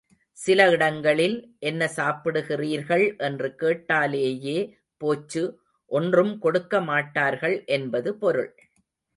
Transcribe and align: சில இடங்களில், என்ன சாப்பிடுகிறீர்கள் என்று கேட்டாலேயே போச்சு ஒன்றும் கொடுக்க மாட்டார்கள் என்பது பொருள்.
சில 0.37 0.59
இடங்களில், 0.69 1.35
என்ன 1.59 1.89
சாப்பிடுகிறீர்கள் 1.95 3.17
என்று 3.17 3.49
கேட்டாலேயே 3.55 4.57
போச்சு 5.01 5.43
ஒன்றும் 5.91 6.33
கொடுக்க 6.39 6.81
மாட்டார்கள் 6.81 7.57
என்பது 7.77 8.11
பொருள். 8.15 8.51